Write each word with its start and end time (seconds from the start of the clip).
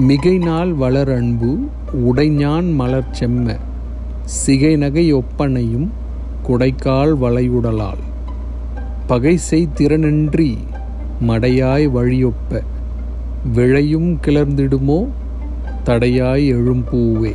மிகைநாள் 0.00 0.74
வளர் 0.74 1.10
அன்பு 1.12 1.58
உடைஞான் 1.92 2.74
மலர் 2.74 3.08
செம்ம 3.20 3.56
சிகை 4.24 4.76
நகை 4.76 5.12
ஒப்பனையும் 5.14 5.88
குடைக்கால் 6.48 7.12
வளையுடலால் 7.16 8.02
பகைசெய் 9.06 9.68
திறனின்றி 9.74 10.56
மடையாய் 11.20 11.86
வழியொப்ப 11.88 12.62
விழையும் 13.54 14.18
கிளர்ந்திடுமோ 14.22 15.08
தடையாய் 15.84 16.46
எழும்பூவே. 16.46 17.34